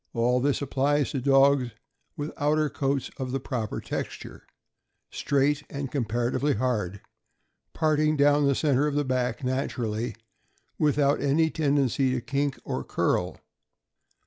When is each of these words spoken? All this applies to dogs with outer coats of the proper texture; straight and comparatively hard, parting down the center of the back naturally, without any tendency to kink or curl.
All 0.15 0.39
this 0.39 0.63
applies 0.63 1.11
to 1.11 1.21
dogs 1.21 1.69
with 2.17 2.31
outer 2.35 2.71
coats 2.71 3.11
of 3.17 3.31
the 3.31 3.39
proper 3.39 3.79
texture; 3.79 4.47
straight 5.11 5.61
and 5.69 5.91
comparatively 5.91 6.55
hard, 6.55 7.01
parting 7.73 8.17
down 8.17 8.47
the 8.47 8.55
center 8.55 8.87
of 8.87 8.95
the 8.95 9.05
back 9.05 9.43
naturally, 9.43 10.15
without 10.79 11.21
any 11.21 11.51
tendency 11.51 12.13
to 12.13 12.21
kink 12.21 12.59
or 12.63 12.83
curl. 12.83 13.41